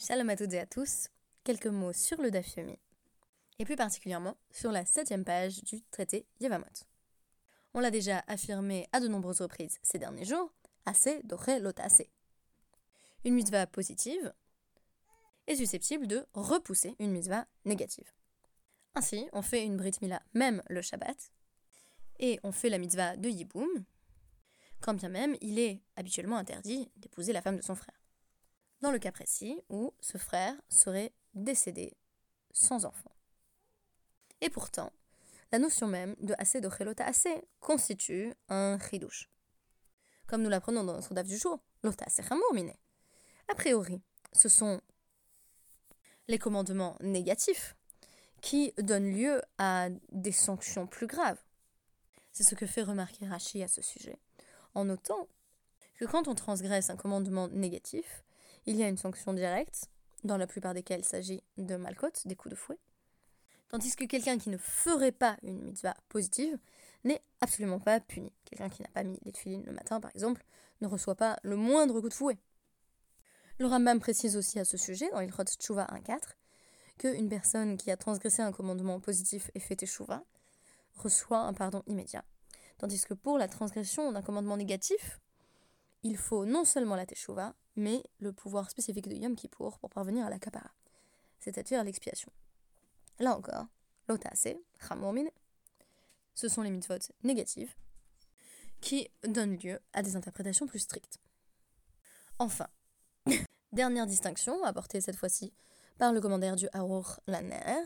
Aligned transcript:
Shalom 0.00 0.28
à 0.28 0.36
toutes 0.36 0.52
et 0.52 0.60
à 0.60 0.66
tous. 0.66 1.08
Quelques 1.42 1.66
mots 1.66 1.92
sur 1.92 2.22
le 2.22 2.30
Daf 2.30 2.56
Yomi, 2.56 2.78
et 3.58 3.64
plus 3.64 3.74
particulièrement 3.74 4.36
sur 4.52 4.70
la 4.70 4.84
septième 4.84 5.24
page 5.24 5.64
du 5.64 5.82
traité 5.90 6.24
Yevamot. 6.38 6.66
On 7.74 7.80
l'a 7.80 7.90
déjà 7.90 8.22
affirmé 8.28 8.88
à 8.92 9.00
de 9.00 9.08
nombreuses 9.08 9.40
reprises 9.40 9.80
ces 9.82 9.98
derniers 9.98 10.24
jours, 10.24 10.54
assez 10.86 11.20
doré 11.24 11.58
lotase. 11.58 12.04
Une 13.24 13.34
mitzvah 13.34 13.66
positive 13.66 14.32
est 15.48 15.56
susceptible 15.56 16.06
de 16.06 16.24
repousser 16.32 16.94
une 17.00 17.10
mitzvah 17.10 17.48
négative. 17.64 18.12
Ainsi, 18.94 19.28
on 19.32 19.42
fait 19.42 19.64
une 19.64 19.76
brit 19.76 19.96
mila 20.00 20.22
même 20.32 20.62
le 20.68 20.80
Shabbat, 20.80 21.32
et 22.20 22.38
on 22.44 22.52
fait 22.52 22.70
la 22.70 22.78
mitzvah 22.78 23.16
de 23.16 23.28
Yiboum, 23.28 23.84
quand 24.80 24.94
bien 24.94 25.08
même 25.08 25.36
il 25.40 25.58
est 25.58 25.82
habituellement 25.96 26.36
interdit 26.36 26.88
d'épouser 26.94 27.32
la 27.32 27.42
femme 27.42 27.56
de 27.56 27.62
son 27.62 27.74
frère 27.74 27.97
dans 28.80 28.90
le 28.90 28.98
cas 28.98 29.12
précis 29.12 29.60
où 29.68 29.92
ce 30.00 30.18
frère 30.18 30.54
serait 30.68 31.12
décédé 31.34 31.96
sans 32.52 32.84
enfant. 32.84 33.12
Et 34.40 34.50
pourtant, 34.50 34.92
la 35.50 35.58
notion 35.58 35.86
même 35.86 36.14
de 36.20 36.34
assez 36.38 36.60
de 36.60 36.68
chelota 36.68 37.04
assez 37.04 37.42
constitue 37.60 38.34
un 38.48 38.78
chidouche. 38.78 39.30
Comme 40.26 40.42
nous 40.42 40.50
l'apprenons 40.50 40.84
dans 40.84 40.94
notre 40.94 41.14
daf 41.14 41.26
du 41.26 41.38
jour, 41.38 41.60
lota 41.82 42.06
mine. 42.52 42.72
A 43.48 43.54
priori, 43.54 44.00
ce 44.32 44.48
sont 44.48 44.80
les 46.28 46.38
commandements 46.38 46.96
négatifs 47.00 47.76
qui 48.42 48.72
donnent 48.78 49.10
lieu 49.10 49.40
à 49.56 49.88
des 50.12 50.32
sanctions 50.32 50.86
plus 50.86 51.06
graves. 51.06 51.42
C'est 52.30 52.44
ce 52.44 52.54
que 52.54 52.66
fait 52.66 52.82
remarquer 52.82 53.26
Rashi 53.26 53.62
à 53.62 53.68
ce 53.68 53.82
sujet, 53.82 54.18
en 54.74 54.84
notant 54.84 55.28
que 55.96 56.04
quand 56.04 56.28
on 56.28 56.34
transgresse 56.34 56.90
un 56.90 56.96
commandement 56.96 57.48
négatif, 57.48 58.22
il 58.68 58.76
y 58.76 58.82
a 58.82 58.88
une 58.88 58.98
sanction 58.98 59.32
directe, 59.32 59.88
dans 60.24 60.36
la 60.36 60.46
plupart 60.46 60.74
des 60.74 60.82
cas 60.82 60.98
il 60.98 61.04
s'agit 61.04 61.42
de 61.56 61.76
malcote, 61.76 62.26
des 62.26 62.36
coups 62.36 62.50
de 62.50 62.56
fouet. 62.56 62.78
Tandis 63.70 63.96
que 63.96 64.04
quelqu'un 64.04 64.36
qui 64.36 64.50
ne 64.50 64.58
ferait 64.58 65.12
pas 65.12 65.38
une 65.42 65.62
mitzvah 65.62 65.94
positive 66.10 66.58
n'est 67.04 67.22
absolument 67.40 67.80
pas 67.80 67.98
puni. 67.98 68.30
Quelqu'un 68.44 68.68
qui 68.68 68.82
n'a 68.82 68.88
pas 68.88 69.04
mis 69.04 69.18
les 69.24 69.32
filines 69.32 69.64
le 69.64 69.72
matin, 69.72 70.00
par 70.00 70.10
exemple, 70.14 70.44
ne 70.82 70.86
reçoit 70.86 71.14
pas 71.14 71.38
le 71.42 71.56
moindre 71.56 71.98
coup 72.02 72.10
de 72.10 72.14
fouet. 72.14 72.36
Le 73.58 73.66
Rambam 73.66 74.00
précise 74.00 74.36
aussi 74.36 74.58
à 74.58 74.66
ce 74.66 74.76
sujet, 74.76 75.08
dans 75.12 75.20
Ilchot 75.20 75.44
Tshuva 75.44 75.86
1.4, 75.86 76.18
qu'une 76.98 77.30
personne 77.30 77.78
qui 77.78 77.90
a 77.90 77.96
transgressé 77.96 78.42
un 78.42 78.52
commandement 78.52 79.00
positif 79.00 79.50
et 79.54 79.60
fait 79.60 79.76
Teshuva 79.76 80.22
reçoit 80.94 81.40
un 81.40 81.54
pardon 81.54 81.82
immédiat. 81.86 82.24
Tandis 82.76 83.00
que 83.00 83.14
pour 83.14 83.38
la 83.38 83.48
transgression 83.48 84.12
d'un 84.12 84.22
commandement 84.22 84.58
négatif, 84.58 85.20
il 86.02 86.18
faut 86.18 86.44
non 86.44 86.66
seulement 86.66 86.96
la 86.96 87.06
Teshuva, 87.06 87.54
mais 87.78 88.02
le 88.18 88.32
pouvoir 88.32 88.70
spécifique 88.70 89.08
de 89.08 89.14
Yom 89.14 89.36
Kippour 89.36 89.78
pour 89.78 89.88
parvenir 89.88 90.26
à 90.26 90.30
la 90.30 90.38
kapara, 90.38 90.70
c'est-à-dire 91.38 91.84
l'expiation. 91.84 92.32
Là 93.20 93.36
encore, 93.36 93.66
l'otase, 94.08 94.48
chamormin, 94.80 95.26
ce 96.34 96.48
sont 96.48 96.62
les 96.62 96.70
mitzvot 96.70 96.98
négatives 97.22 97.74
qui 98.80 99.08
donnent 99.24 99.58
lieu 99.58 99.80
à 99.92 100.02
des 100.02 100.16
interprétations 100.16 100.66
plus 100.66 100.80
strictes. 100.80 101.18
Enfin, 102.38 102.68
dernière 103.72 104.06
distinction 104.06 104.64
apportée 104.64 105.00
cette 105.00 105.16
fois-ci 105.16 105.52
par 105.98 106.12
le 106.12 106.20
commandaire 106.20 106.56
du 106.56 106.68
Harur 106.72 107.20
Laner, 107.26 107.84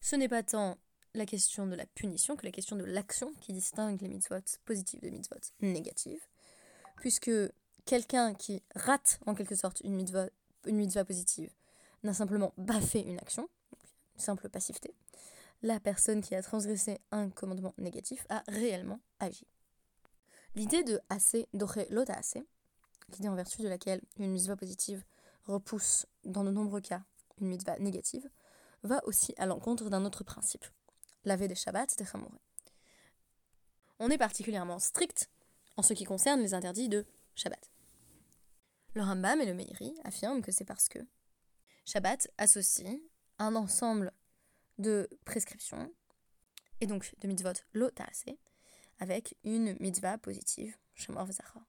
ce 0.00 0.16
n'est 0.16 0.28
pas 0.28 0.42
tant 0.42 0.76
la 1.14 1.26
question 1.26 1.66
de 1.66 1.76
la 1.76 1.86
punition 1.86 2.36
que 2.36 2.44
la 2.44 2.52
question 2.52 2.76
de 2.76 2.84
l'action 2.84 3.32
qui 3.40 3.52
distingue 3.52 4.00
les 4.00 4.08
mitzvot 4.08 4.58
positives 4.64 5.00
des 5.00 5.10
mitzvot 5.10 5.36
négatives, 5.60 6.26
puisque 6.96 7.30
quelqu'un 7.84 8.34
qui 8.34 8.62
rate 8.74 9.20
en 9.26 9.34
quelque 9.34 9.54
sorte 9.54 9.80
une 9.80 9.94
mitzvah, 9.94 10.28
une 10.66 11.04
positive 11.04 11.50
n'a 12.02 12.14
simplement 12.14 12.52
fait 12.80 13.02
une 13.02 13.18
action, 13.18 13.48
une 14.14 14.20
simple 14.20 14.48
passivité. 14.48 14.94
La 15.62 15.78
personne 15.78 16.22
qui 16.22 16.34
a 16.34 16.42
transgressé 16.42 17.00
un 17.12 17.30
commandement 17.30 17.74
négatif 17.78 18.26
a 18.28 18.42
réellement 18.48 19.00
agi. 19.20 19.46
L'idée 20.54 20.82
de 20.82 21.00
assez, 21.08 21.48
doré 21.54 21.86
lota 21.90 22.14
assez, 22.14 22.44
l'idée 23.10 23.28
en 23.28 23.34
vertu 23.34 23.62
de 23.62 23.68
laquelle 23.68 24.02
une 24.18 24.32
mitzvah 24.32 24.56
positive 24.56 25.04
repousse 25.46 26.06
dans 26.24 26.44
de 26.44 26.50
nombreux 26.50 26.80
cas 26.80 27.02
une 27.40 27.48
mitzvah 27.48 27.78
négative, 27.78 28.28
va 28.82 29.04
aussi 29.06 29.34
à 29.38 29.46
l'encontre 29.46 29.88
d'un 29.88 30.04
autre 30.04 30.24
principe, 30.24 30.64
laver 31.24 31.48
des 31.48 31.54
Shabbats 31.54 31.86
des 31.96 32.04
Chamouré. 32.04 32.38
On 33.98 34.10
est 34.10 34.18
particulièrement 34.18 34.78
strict 34.78 35.30
en 35.76 35.82
ce 35.82 35.94
qui 35.94 36.04
concerne 36.04 36.40
les 36.40 36.54
interdits 36.54 36.88
de 36.88 37.06
Shabbat. 37.34 37.70
Le 38.94 39.02
Rambam 39.02 39.40
et 39.40 39.46
le 39.46 39.54
Meiri 39.54 39.94
affirment 40.04 40.42
que 40.42 40.52
c'est 40.52 40.64
parce 40.64 40.88
que 40.88 40.98
Shabbat 41.84 42.28
associe 42.38 43.00
un 43.38 43.56
ensemble 43.56 44.12
de 44.78 45.08
prescriptions, 45.24 45.92
et 46.80 46.86
donc 46.86 47.14
de 47.20 47.28
mitzvot 47.28 47.52
lotase, 47.72 48.24
avec 48.98 49.36
une 49.44 49.76
mitzvah 49.80 50.18
positive, 50.18 50.76
Shamor 50.94 51.26
Vezachar. 51.26 51.66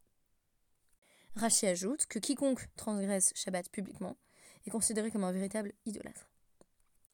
Rashi 1.35 1.66
ajoute 1.66 2.06
que 2.06 2.19
quiconque 2.19 2.68
transgresse 2.75 3.31
Shabbat 3.35 3.69
publiquement 3.69 4.18
est 4.66 4.69
considéré 4.69 5.12
comme 5.12 5.23
un 5.23 5.31
véritable 5.31 5.73
idolâtre. 5.85 6.29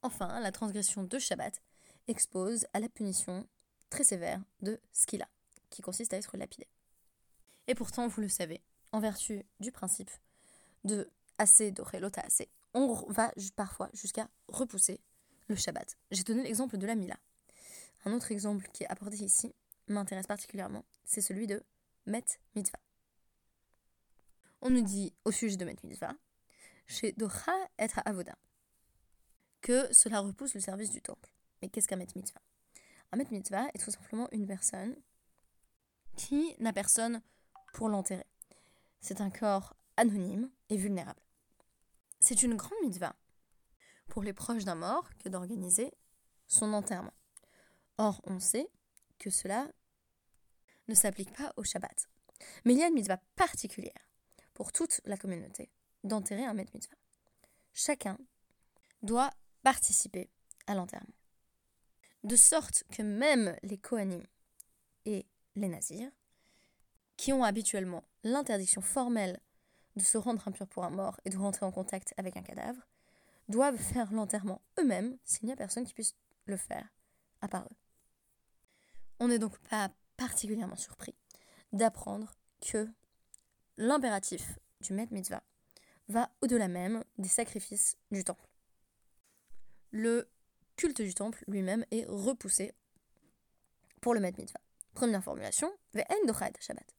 Enfin, 0.02 0.40
la 0.40 0.52
transgression 0.52 1.04
de 1.04 1.20
Shabbat 1.20 1.62
expose 2.08 2.66
à 2.74 2.80
la 2.80 2.90
punition 2.90 3.48
très 3.90 4.04
sévère 4.04 4.42
de 4.62 4.80
skila, 4.92 5.28
qui 5.70 5.82
consiste 5.82 6.14
à 6.14 6.18
être 6.18 6.36
lapidé. 6.36 6.68
Et 7.70 7.76
pourtant, 7.76 8.08
vous 8.08 8.22
le 8.22 8.28
savez, 8.28 8.64
en 8.92 9.00
vertu 9.00 9.46
du 9.60 9.72
principe 9.72 10.10
de 10.86 11.08
assez 11.38 11.70
doré 11.72 12.00
lota 12.00 12.20
assez, 12.22 12.50
on 12.74 13.06
va 13.10 13.32
parfois 13.56 13.92
jusqu'à 13.94 14.28
repousser 14.48 15.00
le 15.48 15.56
Shabbat. 15.56 15.96
J'ai 16.10 16.24
donné 16.24 16.42
l'exemple 16.42 16.80
de 16.80 16.88
la 16.88 16.96
Mila. 16.96 17.16
Un 18.06 18.14
autre 18.14 18.32
exemple 18.32 18.68
qui 18.74 18.84
est 18.84 18.92
apporté 18.92 19.18
ici 19.18 19.54
m'intéresse 19.88 20.26
particulièrement, 20.26 20.84
c'est 21.06 21.22
celui 21.22 21.46
de 21.46 21.64
Met 22.08 22.26
Mitzvah. 22.56 22.80
On 24.62 24.72
nous 24.72 24.82
dit 24.82 25.14
au 25.24 25.32
sujet 25.32 25.56
de 25.56 25.64
Met 25.64 25.78
Mitzvah, 25.84 26.16
chez 26.88 27.12
Docha 27.12 27.54
et 27.78 27.86
Avoda, 28.04 28.36
que 29.62 29.94
cela 29.94 30.22
repousse 30.22 30.56
le 30.56 30.60
service 30.60 30.90
du 30.90 31.04
temple. 31.04 31.30
Mais 31.62 31.70
qu'est-ce 31.70 31.88
qu'un 31.88 31.98
Met 31.98 32.08
Mitzvah? 32.16 32.42
Un 33.12 33.18
Met 33.18 33.28
Mitzvah 33.30 33.68
est 33.76 33.84
tout 33.84 33.92
simplement 33.92 34.28
une 34.32 34.48
personne 34.48 34.96
qui 36.16 36.56
n'a 36.58 36.74
personne 36.74 37.22
pour 37.74 37.90
l'enterrer. 37.90 38.26
C'est 39.02 39.22
un 39.22 39.30
corps 39.30 39.76
anonyme 39.98 40.50
et 40.70 40.78
vulnérable. 40.78 41.22
C'est 42.20 42.44
une 42.44 42.56
grande 42.56 42.80
mitzvah 42.84 43.16
pour 44.08 44.24
les 44.24 44.34
proches 44.34 44.66
d'un 44.66 44.76
mort 44.76 45.10
que 45.20 45.30
d'organiser 45.30 45.94
son 46.48 46.74
enterrement. 46.74 47.14
Or, 47.98 48.22
on 48.26 48.40
sait 48.40 48.70
que 49.18 49.30
cela 49.30 49.68
ne 50.88 50.96
s'applique 50.96 51.36
pas 51.36 51.54
au 51.58 51.64
Shabbat. 51.64 52.10
Mais 52.66 52.74
il 52.74 52.80
y 52.80 52.84
a 52.84 52.88
une 52.88 52.96
mitzvah 52.96 53.22
particulière 53.36 54.10
pour 54.54 54.72
toute 54.72 55.02
la 55.06 55.18
communauté 55.18 55.70
d'enterrer 56.04 56.46
un 56.46 56.54
maître 56.54 56.72
mitzvah. 56.74 56.96
Chacun 57.74 58.18
doit 59.02 59.30
participer 59.64 60.30
à 60.68 60.76
l'enterrement. 60.76 61.14
De 62.24 62.36
sorte 62.36 62.84
que 62.92 63.02
même 63.02 63.56
les 63.64 63.78
Kohanim 63.78 64.24
et 65.06 65.26
les 65.56 65.68
Nazirs 65.68 66.12
qui 67.20 67.34
ont 67.34 67.44
habituellement 67.44 68.06
l'interdiction 68.24 68.82
formelle 68.82 69.42
de 69.98 70.02
se 70.02 70.18
rendre 70.18 70.48
impur 70.48 70.66
pour 70.68 70.86
un 70.86 70.90
mort 70.90 71.20
et 71.26 71.30
de 71.30 71.38
rentrer 71.38 71.66
en 71.66 71.72
contact 71.72 72.14
avec 72.16 72.38
un 72.38 72.42
cadavre, 72.42 72.88
doivent 73.50 73.76
faire 73.76 74.14
l'enterrement 74.14 74.62
eux-mêmes 74.80 75.18
s'il 75.26 75.48
n'y 75.48 75.52
a 75.52 75.58
personne 75.58 75.84
qui 75.84 75.94
puisse 75.94 76.16
le 76.46 76.56
faire 76.56 76.88
à 77.42 77.50
part 77.50 77.66
eux. 77.66 77.76
On 79.20 79.28
n'est 79.28 79.38
donc 79.38 79.58
pas 79.70 79.92
particulièrement 80.16 80.78
surpris 80.78 81.14
d'apprendre 81.74 82.32
que 82.62 82.88
l'impératif 83.76 84.58
du 84.80 84.94
Met 84.94 85.10
Mitzvah 85.12 85.44
va 86.08 86.32
au-delà 86.42 86.70
même 86.70 87.04
des 87.18 87.28
sacrifices 87.28 87.98
du 88.12 88.24
temple. 88.24 88.48
Le 89.92 90.30
culte 90.78 91.02
du 91.02 91.14
temple 91.14 91.44
lui-même 91.50 91.86
est 91.92 92.06
repoussé 92.08 92.72
pour 94.00 94.14
le 94.14 94.22
Met 94.22 94.36
Mitzvah. 94.38 94.62
Première 94.94 95.24
formulation, 95.24 95.70
Ve'en 95.94 96.34
Shabbat 96.62 96.99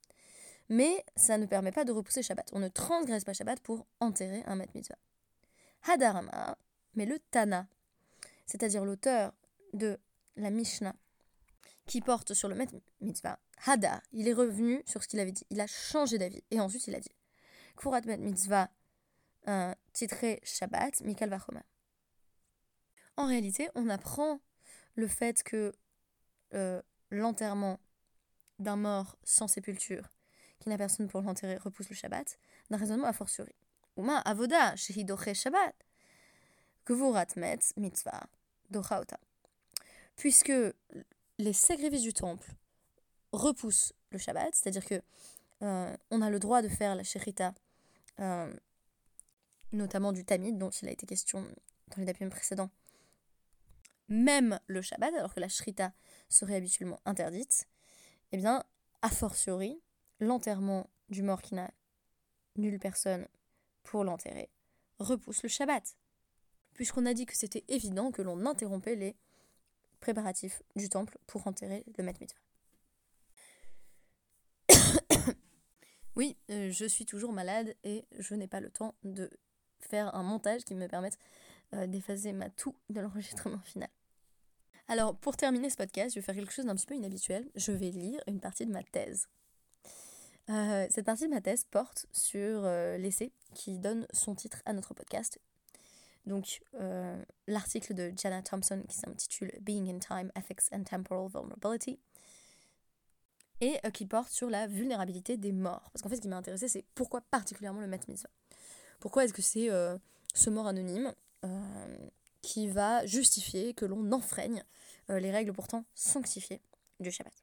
mais 0.70 1.04
ça 1.16 1.36
ne 1.36 1.46
permet 1.46 1.72
pas 1.72 1.84
de 1.84 1.92
repousser 1.92 2.22
Shabbat. 2.22 2.48
On 2.52 2.60
ne 2.60 2.68
transgresse 2.68 3.24
pas 3.24 3.34
Shabbat 3.34 3.60
pour 3.60 3.86
enterrer 3.98 4.42
un 4.46 4.54
Met 4.54 4.68
Mitzvah. 4.74 4.96
Hadarama, 5.82 6.56
mais 6.94 7.06
le 7.06 7.18
Tana, 7.18 7.66
c'est-à-dire 8.46 8.84
l'auteur 8.84 9.34
de 9.72 9.98
la 10.36 10.50
Mishnah, 10.50 10.94
qui 11.86 12.00
porte 12.00 12.34
sur 12.34 12.48
le 12.48 12.54
Met 12.54 12.68
Mitzvah, 13.00 13.40
Hada, 13.66 14.00
il 14.12 14.28
est 14.28 14.32
revenu 14.32 14.82
sur 14.86 15.02
ce 15.02 15.08
qu'il 15.08 15.18
avait 15.18 15.32
dit. 15.32 15.44
Il 15.50 15.60
a 15.60 15.66
changé 15.66 16.18
d'avis. 16.18 16.42
Et 16.52 16.60
ensuite, 16.60 16.86
il 16.86 16.94
a 16.94 17.00
dit 17.00 17.10
Kurat 17.76 18.02
Mitzvah, 18.02 18.70
un 19.46 19.74
titré 19.92 20.40
Shabbat, 20.44 21.00
Mikal 21.00 21.30
Vachoma. 21.30 21.62
En 23.16 23.26
réalité, 23.26 23.68
on 23.74 23.88
apprend 23.88 24.40
le 24.94 25.08
fait 25.08 25.42
que 25.42 25.72
euh, 26.54 26.80
l'enterrement 27.10 27.80
d'un 28.60 28.76
mort 28.76 29.16
sans 29.24 29.48
sépulture 29.48 30.10
qui 30.60 30.68
n'a 30.68 30.78
personne 30.78 31.08
pour 31.08 31.22
l'enterrer 31.22 31.56
repousse 31.56 31.88
le 31.88 31.96
Shabbat, 31.96 32.38
d'un 32.70 32.76
raisonnement 32.76 33.06
a 33.06 33.12
fortiori. 33.12 33.54
Uma 33.96 34.18
avoda 34.18 34.76
shehidoche 34.76 35.34
Shabbat. 35.34 35.74
Gvurat 36.86 37.36
metz 37.36 37.72
mitzvah 37.76 38.26
dochaota. 38.70 39.18
Puisque 40.16 40.52
les 41.38 41.52
sacrifices 41.52 42.02
du 42.02 42.12
temple 42.12 42.52
repoussent 43.32 43.92
le 44.10 44.18
Shabbat, 44.18 44.54
c'est-à-dire 44.54 44.84
que 44.84 45.00
euh, 45.62 45.96
on 46.10 46.22
a 46.22 46.30
le 46.30 46.38
droit 46.38 46.62
de 46.62 46.68
faire 46.68 46.94
la 46.94 47.02
sherita, 47.02 47.54
euh, 48.18 48.52
notamment 49.72 50.12
du 50.12 50.24
tamid, 50.24 50.58
dont 50.58 50.70
il 50.70 50.88
a 50.88 50.90
été 50.90 51.06
question 51.06 51.42
dans 51.88 51.96
les 51.98 52.04
dapim 52.04 52.28
précédents, 52.28 52.70
même 54.08 54.58
le 54.66 54.82
Shabbat, 54.82 55.14
alors 55.14 55.32
que 55.32 55.40
la 55.40 55.48
shrita 55.48 55.92
serait 56.28 56.56
habituellement 56.56 57.00
interdite, 57.04 57.68
eh 58.32 58.36
bien, 58.36 58.64
a 59.02 59.08
fortiori, 59.08 59.80
l'enterrement 60.20 60.88
du 61.08 61.22
mort 61.22 61.42
qui 61.42 61.54
n'a 61.54 61.70
nulle 62.56 62.78
personne 62.78 63.26
pour 63.82 64.04
l'enterrer 64.04 64.50
repousse 64.98 65.42
le 65.42 65.48
Shabbat. 65.48 65.96
Puisqu'on 66.74 67.06
a 67.06 67.14
dit 67.14 67.26
que 67.26 67.36
c'était 67.36 67.64
évident 67.68 68.12
que 68.12 68.22
l'on 68.22 68.46
interrompait 68.46 68.96
les 68.96 69.16
préparatifs 69.98 70.62
du 70.76 70.88
temple 70.88 71.18
pour 71.26 71.46
enterrer 71.46 71.84
le 71.98 72.04
Met 72.04 72.14
oui, 76.16 76.36
euh, 76.50 76.70
je 76.70 76.84
suis 76.86 77.04
toujours 77.04 77.32
malade 77.32 77.74
et 77.84 78.04
je 78.18 78.34
n'ai 78.34 78.46
pas 78.46 78.60
le 78.60 78.70
temps 78.70 78.94
de 79.02 79.30
faire 79.80 80.14
un 80.14 80.22
montage 80.22 80.64
qui 80.64 80.74
me 80.74 80.86
permette 80.86 81.18
euh, 81.74 81.86
d'effacer 81.86 82.32
ma 82.32 82.50
toux 82.50 82.74
de 82.88 83.00
l'enregistrement 83.00 83.60
final. 83.60 83.90
Alors, 84.88 85.16
pour 85.16 85.36
terminer 85.36 85.70
ce 85.70 85.76
podcast, 85.76 86.14
je 86.14 86.20
vais 86.20 86.24
faire 86.24 86.34
quelque 86.34 86.52
chose 86.52 86.64
d'un 86.64 86.74
petit 86.74 86.86
peu 86.86 86.96
inhabituel. 86.96 87.48
Je 87.54 87.70
vais 87.70 87.90
lire 87.90 88.20
une 88.26 88.40
partie 88.40 88.66
de 88.66 88.72
ma 88.72 88.82
thèse. 88.82 89.28
Euh, 90.50 90.86
cette 90.90 91.06
partie 91.06 91.24
de 91.24 91.30
ma 91.30 91.40
thèse 91.40 91.64
porte 91.70 92.06
sur 92.12 92.64
euh, 92.64 92.96
l'essai 92.98 93.30
qui 93.54 93.78
donne 93.78 94.06
son 94.12 94.34
titre 94.34 94.62
à 94.64 94.72
notre 94.72 94.94
podcast. 94.94 95.38
Donc, 96.26 96.60
euh, 96.80 97.22
l'article 97.46 97.94
de 97.94 98.12
Jana 98.16 98.42
Thompson 98.42 98.82
qui 98.88 98.96
s'intitule 98.96 99.52
Being 99.60 99.88
in 99.88 99.98
Time, 100.00 100.32
Ethics 100.36 100.72
and 100.72 100.82
Temporal 100.84 101.28
Vulnerability 101.28 101.98
et 103.60 103.78
qui 103.92 104.06
porte 104.06 104.30
sur 104.30 104.48
la 104.48 104.66
vulnérabilité 104.66 105.36
des 105.36 105.52
morts. 105.52 105.90
Parce 105.92 106.02
qu'en 106.02 106.08
fait, 106.08 106.16
ce 106.16 106.22
qui 106.22 106.28
m'a 106.28 106.38
intéressé, 106.38 106.66
c'est 106.66 106.84
pourquoi 106.94 107.20
particulièrement 107.20 107.80
le 107.80 107.86
Met 107.86 108.00
Mitzvah. 108.08 108.30
Pourquoi 109.00 109.24
est-ce 109.24 109.34
que 109.34 109.42
c'est 109.42 109.68
ce 110.32 110.48
mort 110.48 110.66
anonyme 110.66 111.12
qui 112.40 112.68
va 112.68 113.04
justifier 113.04 113.74
que 113.74 113.84
l'on 113.84 114.12
enfreigne 114.12 114.64
les 115.10 115.30
règles 115.30 115.52
pourtant 115.52 115.84
sanctifiées 115.94 116.62
du 117.00 117.10
Shabbat? 117.10 117.34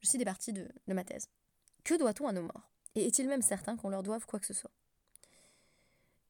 Je 0.00 0.08
cite 0.08 0.18
des 0.18 0.24
parties 0.24 0.52
de, 0.52 0.68
ma 0.86 1.04
thèse. 1.04 1.28
Que 1.84 1.94
doit-on 1.94 2.26
à 2.26 2.32
nos 2.32 2.42
morts? 2.42 2.70
Et 2.94 3.06
est-il 3.06 3.28
même 3.28 3.42
certain 3.42 3.76
qu'on 3.76 3.88
leur 3.88 4.02
doive 4.02 4.26
quoi 4.26 4.40
que 4.40 4.46
ce 4.46 4.54
soit? 4.54 4.70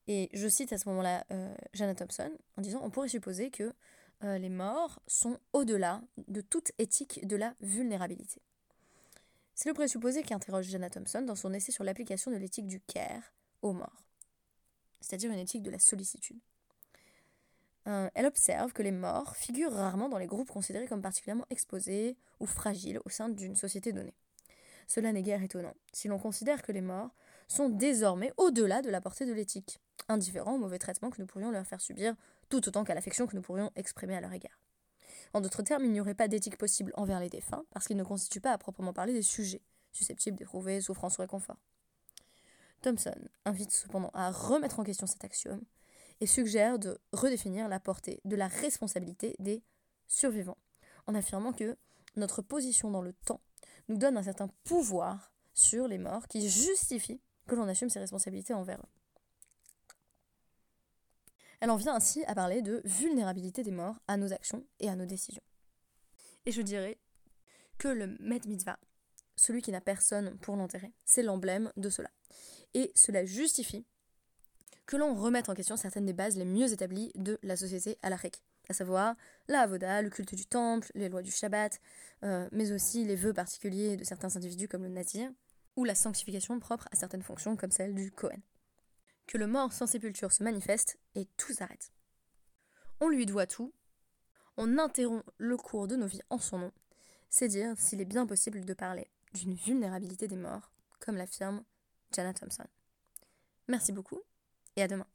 Et 0.09 0.29
je 0.33 0.49
cite 0.49 0.73
à 0.73 0.79
ce 0.79 0.89
moment-là 0.89 1.25
euh, 1.33 1.55
Jana 1.73 1.95
Thompson 1.95 2.31
en 2.57 2.61
disant 2.61 2.81
on 2.83 2.91
pourrait 2.91 3.09
supposer 3.09 3.51
que 3.51 3.73
euh, 4.25 4.39
les 4.39 4.49
morts 4.49 5.01
sont 5.07 5.39
au-delà 5.53 6.01
de 6.29 6.41
toute 6.41 6.73
éthique 6.79 7.27
de 7.27 7.37
la 7.37 7.55
vulnérabilité. 7.61 8.41
C'est 9.55 9.69
le 9.69 9.75
présupposé 9.75 10.23
qu'interroge 10.23 10.67
Jana 10.67 10.91
Thompson 10.91 11.23
dans 11.23 11.35
son 11.35 11.53
essai 11.55 11.73
sur 11.73 11.83
l'application 11.83 12.31
de 12.31 12.37
l'éthique 12.37 12.67
du 12.67 12.81
care 12.81 13.33
aux 13.62 13.73
morts, 13.73 14.05
c'est-à-dire 15.01 15.33
une 15.33 15.39
éthique 15.39 15.62
de 15.62 15.71
la 15.71 15.79
sollicitude. 15.79 16.39
Euh, 17.87 18.11
elle 18.15 18.27
observe 18.27 18.73
que 18.73 18.83
les 18.83 18.91
morts 18.91 19.37
figurent 19.37 19.73
rarement 19.73 20.09
dans 20.09 20.19
les 20.19 20.27
groupes 20.27 20.50
considérés 20.50 20.87
comme 20.87 21.03
particulièrement 21.03 21.47
exposés 21.50 22.17
ou 22.41 22.47
fragiles 22.47 23.00
au 23.05 23.11
sein 23.11 23.29
d'une 23.29 23.55
société 23.55 23.93
donnée. 23.93 24.15
Cela 24.88 25.12
n'est 25.12 25.23
guère 25.23 25.43
étonnant, 25.43 25.75
si 25.93 26.09
l'on 26.09 26.19
considère 26.19 26.62
que 26.62 26.73
les 26.73 26.81
morts 26.81 27.11
sont 27.49 27.69
désormais 27.69 28.33
au-delà 28.37 28.83
de 28.83 28.91
la 28.91 29.00
portée 29.00 29.27
de 29.27 29.33
l'éthique, 29.33 29.79
indifférents 30.09 30.55
au 30.55 30.59
mauvais 30.59 30.79
traitement 30.79 31.11
que 31.11 31.21
nous 31.21 31.27
pourrions 31.27 31.50
leur 31.50 31.67
faire 31.67 31.81
subir, 31.81 32.15
tout 32.49 32.67
autant 32.69 32.85
qu'à 32.85 32.94
l'affection 32.94 33.27
que 33.27 33.37
nous 33.37 33.43
pourrions 33.43 33.71
exprimer 33.77 34.17
à 34.17 34.21
leur 34.21 34.33
égard. 34.33 34.59
En 35.33 35.41
d'autres 35.41 35.62
termes, 35.62 35.85
il 35.85 35.93
n'y 35.93 36.00
aurait 36.00 36.15
pas 36.15 36.29
d'éthique 36.29 36.59
possible 36.59 36.93
envers 36.97 37.21
les 37.21 37.29
défunts, 37.29 37.65
parce 37.71 37.87
qu'ils 37.87 37.97
ne 37.97 38.05
constituent 38.05 38.41
pas 38.41 38.53
à 38.53 38.59
proprement 38.59 38.93
parler 38.93 39.12
des 39.12 39.23
sujets, 39.23 39.62
susceptibles 39.93 40.37
d'éprouver 40.37 40.81
souffrance 40.81 41.19
ou 41.19 41.23
réconfort. 41.23 41.59
Thompson 42.83 43.17
invite 43.44 43.73
cependant 43.73 44.11
à 44.15 44.31
remettre 44.31 44.79
en 44.79 44.85
question 44.85 45.06
cet 45.06 45.25
axiome 45.25 45.62
et 46.21 46.27
suggère 46.27 46.79
de 46.79 46.99
redéfinir 47.13 47.69
la 47.69 47.81
portée 47.81 48.21
de 48.25 48.37
la 48.37 48.49
responsabilité 48.49 49.37
des 49.39 49.63
survivants, 50.07 50.59
en 51.07 51.15
affirmant 51.15 51.53
que 51.53 51.77
notre 52.17 52.43
position 52.43 52.91
dans 52.91 53.03
le 53.03 53.13
temps 53.13 53.41
nous 53.89 53.97
donne 53.97 54.17
un 54.17 54.23
certain 54.23 54.49
pouvoir 54.65 55.33
sur 55.55 55.89
les 55.89 55.99
morts 55.99 56.27
qui 56.29 56.49
justifie 56.49 57.21
que 57.47 57.55
l'on 57.55 57.69
assume 57.69 57.91
ses 57.91 58.01
responsabilités 58.01 58.55
envers 58.55 58.79
eux. 58.79 58.89
Elle 61.61 61.71
en 61.71 61.77
vient 61.77 61.95
ainsi 61.95 62.25
à 62.27 62.35
parler 62.35 62.61
de 62.62 62.83
vulnérabilité 62.85 63.62
des 63.62 63.71
morts 63.71 63.99
à 64.09 64.17
nos 64.17 64.33
actions 64.33 64.67
et 64.81 64.89
à 64.89 64.97
nos 64.97 65.07
décisions. 65.07 65.43
Et 66.45 66.53
je 66.53 66.62
dirais 66.62 66.99
que 67.79 67.89
le 67.89 68.17
Met 68.21 68.41
Mitzvah, 68.47 68.79
celui 69.37 69.62
qui 69.62 69.73
n'a 69.73 69.81
personne 69.81 70.37
pour 70.39 70.57
l'enterrer, 70.57 70.93
c'est 71.05 71.23
l'emblème 71.23 71.73
de 71.77 71.89
cela. 71.89 72.11
Et 72.75 72.93
cela 72.95 73.25
justifie 73.25 73.87
que 74.87 74.97
l'on 74.97 75.15
remette 75.15 75.49
en 75.49 75.55
question 75.55 75.77
certaines 75.77 76.06
des 76.06 76.12
bases 76.12 76.37
les 76.37 76.44
mieux 76.44 76.73
établies 76.73 77.11
de 77.17 77.38
la 77.43 77.56
société 77.56 77.99
à 78.03 78.06
halakhique, 78.06 78.43
à 78.69 78.73
savoir 78.73 79.17
la 79.49 79.61
avoda, 79.61 80.00
le 80.00 80.11
culte 80.11 80.35
du 80.35 80.47
temple, 80.47 80.91
les 80.94 81.09
lois 81.09 81.23
du 81.23 81.31
Shabbat, 81.31 81.81
euh, 82.23 82.49
mais 82.53 82.73
aussi 82.73 83.05
les 83.05 83.17
vœux 83.17 83.33
particuliers 83.33 83.97
de 83.97 84.05
certains 84.05 84.35
individus 84.37 84.69
comme 84.69 84.83
le 84.83 84.88
nazir, 84.88 85.31
ou 85.75 85.85
la 85.85 85.94
sanctification 85.94 86.59
propre 86.59 86.88
à 86.93 86.97
certaines 86.97 87.23
fonctions 87.23 87.56
comme 87.56 87.71
celle 87.71 87.94
du 87.94 88.11
Kohen. 88.11 88.41
Que 89.27 89.38
le 89.38 89.47
mort 89.47 89.73
sans 89.73 89.87
sépulture 89.87 90.33
se 90.33 90.43
manifeste 90.43 90.99
et 91.15 91.27
tout 91.37 91.53
s'arrête. 91.53 91.91
On 93.00 93.09
lui 93.09 93.27
doit 93.27 93.47
tout, 93.47 93.75
on 94.56 94.79
interrompt 94.79 95.25
le 95.37 95.56
cours 95.56 95.88
de 95.88 95.97
nos 95.97 96.06
vies 96.06 96.23
en 96.31 96.38
son 96.38 96.59
nom, 96.59 96.73
c'est 97.29 97.49
dire 97.49 97.75
s'il 97.77 98.00
est 98.00 98.06
bien 98.06 98.25
possible 98.25 98.65
de 98.65 98.73
parler 98.73 99.11
d'une 99.35 99.55
vulnérabilité 99.55 100.29
des 100.29 100.37
morts, 100.37 100.71
comme 101.00 101.17
l'affirme 101.17 101.62
Jana 102.12 102.33
Thompson. 102.33 102.65
Merci 103.69 103.93
beaucoup 103.93 104.23
et 104.76 104.82
à 104.82 104.88
demain. 104.88 105.06